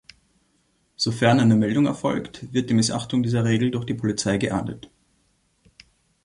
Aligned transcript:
Sofern 0.95 1.39
eine 1.39 1.55
Meldung 1.55 1.85
erfolgt, 1.85 2.51
wird 2.51 2.71
die 2.71 2.73
Missachtung 2.73 3.21
dieser 3.21 3.45
Regel 3.45 3.69
durch 3.69 3.85
die 3.85 3.93
Polizei 3.93 4.37
geahndet. 4.39 4.89